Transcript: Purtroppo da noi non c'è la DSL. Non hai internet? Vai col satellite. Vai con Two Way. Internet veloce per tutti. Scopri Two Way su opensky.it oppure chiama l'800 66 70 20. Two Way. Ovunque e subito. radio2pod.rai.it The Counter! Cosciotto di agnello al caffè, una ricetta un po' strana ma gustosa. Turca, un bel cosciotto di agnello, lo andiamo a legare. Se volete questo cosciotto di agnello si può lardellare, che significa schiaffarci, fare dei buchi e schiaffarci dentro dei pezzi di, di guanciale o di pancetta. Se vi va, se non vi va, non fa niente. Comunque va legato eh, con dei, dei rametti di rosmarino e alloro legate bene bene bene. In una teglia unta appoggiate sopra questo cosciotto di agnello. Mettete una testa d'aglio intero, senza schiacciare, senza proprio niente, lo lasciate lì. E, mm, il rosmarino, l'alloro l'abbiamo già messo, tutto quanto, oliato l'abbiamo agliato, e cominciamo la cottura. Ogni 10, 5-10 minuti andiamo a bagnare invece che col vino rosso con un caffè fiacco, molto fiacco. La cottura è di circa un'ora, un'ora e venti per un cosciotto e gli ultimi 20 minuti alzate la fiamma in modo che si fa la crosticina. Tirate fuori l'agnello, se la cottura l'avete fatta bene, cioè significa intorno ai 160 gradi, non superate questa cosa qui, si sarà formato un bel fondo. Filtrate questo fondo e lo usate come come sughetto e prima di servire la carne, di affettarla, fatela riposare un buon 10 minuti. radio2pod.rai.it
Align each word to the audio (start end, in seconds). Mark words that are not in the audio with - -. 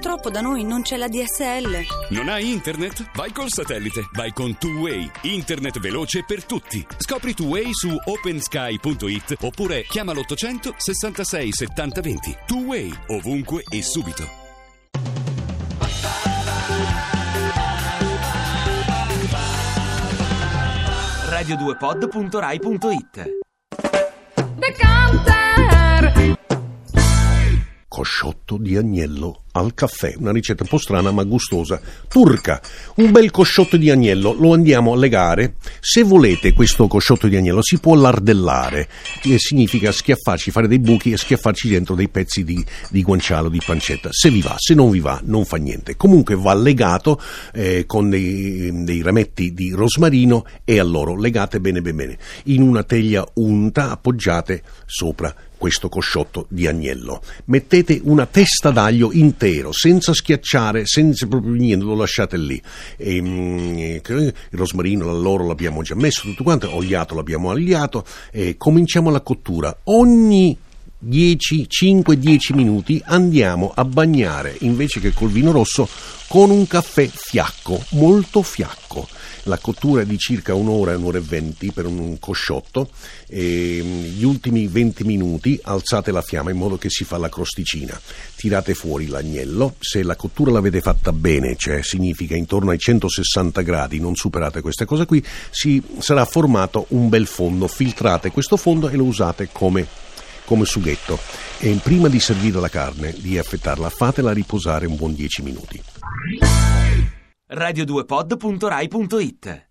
Purtroppo 0.00 0.30
da 0.30 0.40
noi 0.40 0.64
non 0.64 0.80
c'è 0.80 0.96
la 0.96 1.08
DSL. 1.08 1.84
Non 2.08 2.30
hai 2.30 2.50
internet? 2.50 3.10
Vai 3.14 3.32
col 3.32 3.50
satellite. 3.50 4.08
Vai 4.12 4.32
con 4.32 4.56
Two 4.56 4.80
Way. 4.80 5.10
Internet 5.24 5.78
veloce 5.78 6.24
per 6.26 6.46
tutti. 6.46 6.82
Scopri 6.96 7.34
Two 7.34 7.48
Way 7.48 7.68
su 7.74 7.94
opensky.it 8.02 9.36
oppure 9.42 9.82
chiama 9.82 10.14
l'800 10.14 10.72
66 10.78 11.52
70 11.52 12.00
20. 12.00 12.36
Two 12.46 12.60
Way. 12.60 12.90
Ovunque 13.08 13.62
e 13.68 13.82
subito. 13.82 14.26
radio2pod.rai.it 21.28 23.28
The 24.56 24.72
Counter! 24.78 26.38
Cosciotto 27.86 28.56
di 28.56 28.78
agnello 28.78 29.42
al 29.52 29.74
caffè, 29.74 30.14
una 30.18 30.32
ricetta 30.32 30.62
un 30.62 30.68
po' 30.68 30.78
strana 30.78 31.10
ma 31.10 31.24
gustosa. 31.24 31.80
Turca, 32.08 32.60
un 32.96 33.10
bel 33.10 33.30
cosciotto 33.30 33.76
di 33.76 33.90
agnello, 33.90 34.32
lo 34.32 34.52
andiamo 34.52 34.92
a 34.92 34.96
legare. 34.96 35.54
Se 35.80 36.02
volete 36.02 36.52
questo 36.52 36.86
cosciotto 36.86 37.26
di 37.26 37.36
agnello 37.36 37.62
si 37.62 37.78
può 37.78 37.94
lardellare, 37.94 38.88
che 39.20 39.38
significa 39.38 39.92
schiaffarci, 39.92 40.50
fare 40.50 40.68
dei 40.68 40.78
buchi 40.78 41.12
e 41.12 41.16
schiaffarci 41.16 41.68
dentro 41.68 41.94
dei 41.94 42.08
pezzi 42.08 42.44
di, 42.44 42.64
di 42.90 43.02
guanciale 43.02 43.48
o 43.48 43.50
di 43.50 43.60
pancetta. 43.64 44.10
Se 44.12 44.30
vi 44.30 44.40
va, 44.40 44.54
se 44.58 44.74
non 44.74 44.90
vi 44.90 45.00
va, 45.00 45.20
non 45.24 45.44
fa 45.44 45.56
niente. 45.56 45.96
Comunque 45.96 46.36
va 46.36 46.54
legato 46.54 47.20
eh, 47.52 47.84
con 47.86 48.10
dei, 48.10 48.84
dei 48.84 49.02
rametti 49.02 49.52
di 49.52 49.70
rosmarino 49.70 50.44
e 50.64 50.78
alloro 50.78 51.16
legate 51.16 51.60
bene 51.60 51.80
bene 51.80 51.94
bene. 51.94 52.18
In 52.44 52.62
una 52.62 52.82
teglia 52.82 53.26
unta 53.34 53.90
appoggiate 53.90 54.62
sopra 54.86 55.34
questo 55.60 55.90
cosciotto 55.90 56.46
di 56.48 56.66
agnello. 56.66 57.20
Mettete 57.44 58.00
una 58.04 58.24
testa 58.24 58.70
d'aglio 58.70 59.12
intero, 59.40 59.72
senza 59.72 60.12
schiacciare, 60.12 60.84
senza 60.84 61.26
proprio 61.26 61.54
niente, 61.54 61.84
lo 61.84 61.94
lasciate 61.94 62.36
lì. 62.36 62.60
E, 62.96 63.20
mm, 63.22 63.78
il 63.78 64.32
rosmarino, 64.50 65.06
l'alloro 65.06 65.46
l'abbiamo 65.46 65.80
già 65.82 65.94
messo, 65.94 66.22
tutto 66.22 66.42
quanto, 66.42 66.74
oliato 66.74 67.14
l'abbiamo 67.14 67.50
agliato, 67.50 68.04
e 68.30 68.56
cominciamo 68.58 69.10
la 69.10 69.22
cottura. 69.22 69.74
Ogni 69.84 70.56
10, 70.56 70.68
5-10 71.06 72.54
minuti 72.54 73.00
andiamo 73.04 73.72
a 73.74 73.84
bagnare 73.84 74.56
invece 74.60 75.00
che 75.00 75.12
col 75.12 75.30
vino 75.30 75.50
rosso 75.50 75.88
con 76.28 76.50
un 76.50 76.66
caffè 76.66 77.08
fiacco, 77.12 77.82
molto 77.90 78.42
fiacco. 78.42 79.08
La 79.44 79.58
cottura 79.58 80.02
è 80.02 80.06
di 80.06 80.18
circa 80.18 80.54
un'ora, 80.54 80.96
un'ora 80.96 81.18
e 81.18 81.22
venti 81.22 81.72
per 81.72 81.86
un 81.86 82.18
cosciotto 82.20 82.90
e 83.26 83.82
gli 84.14 84.22
ultimi 84.22 84.66
20 84.66 85.04
minuti 85.04 85.58
alzate 85.62 86.12
la 86.12 86.22
fiamma 86.22 86.50
in 86.50 86.58
modo 86.58 86.76
che 86.76 86.90
si 86.90 87.04
fa 87.04 87.16
la 87.16 87.28
crosticina. 87.28 87.98
Tirate 88.36 88.74
fuori 88.74 89.06
l'agnello, 89.06 89.74
se 89.80 90.02
la 90.02 90.14
cottura 90.14 90.52
l'avete 90.52 90.80
fatta 90.80 91.12
bene, 91.12 91.56
cioè 91.56 91.82
significa 91.82 92.36
intorno 92.36 92.70
ai 92.70 92.78
160 92.78 93.62
gradi, 93.62 93.98
non 93.98 94.14
superate 94.14 94.60
questa 94.60 94.84
cosa 94.84 95.06
qui, 95.06 95.24
si 95.50 95.82
sarà 95.98 96.24
formato 96.26 96.84
un 96.90 97.08
bel 97.08 97.26
fondo. 97.26 97.66
Filtrate 97.66 98.30
questo 98.30 98.56
fondo 98.56 98.88
e 98.88 98.96
lo 98.96 99.04
usate 99.04 99.48
come 99.50 99.86
come 100.50 100.64
sughetto 100.64 101.16
e 101.60 101.68
prima 101.80 102.08
di 102.08 102.18
servire 102.18 102.58
la 102.58 102.68
carne, 102.68 103.14
di 103.16 103.38
affettarla, 103.38 103.88
fatela 103.88 104.32
riposare 104.32 104.86
un 104.86 104.96
buon 104.96 105.14
10 105.14 105.42
minuti. 105.42 105.80
radio2pod.rai.it 107.48 109.69